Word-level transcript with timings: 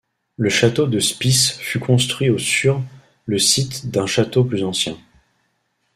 Le 0.35 0.49
château 0.49 0.87
de 0.87 0.99
Spiš 0.99 1.57
fut 1.59 1.77
construit 1.77 2.31
au 2.31 2.39
sur 2.39 2.81
le 3.27 3.37
site 3.37 3.91
d'un 3.91 4.07
château 4.07 4.43
plus 4.43 4.63
ancien. 4.63 4.97